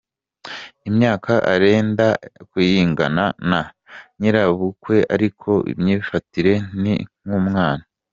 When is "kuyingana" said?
2.49-3.25